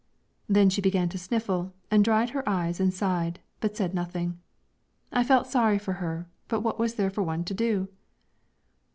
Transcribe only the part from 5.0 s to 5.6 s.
I felt